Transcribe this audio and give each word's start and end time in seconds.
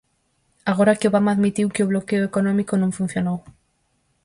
Agora 0.71 0.97
que 0.99 1.09
Obama 1.09 1.29
admitiu 1.33 1.67
que 1.73 1.83
o 1.85 1.89
bloqueo 1.91 2.27
económico 2.29 2.73
non 2.77 2.95
funcionou. 2.99 3.37